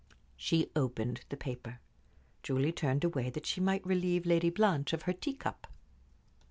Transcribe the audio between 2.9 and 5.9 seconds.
away, that she might relieve Lady Blanche of her teacup.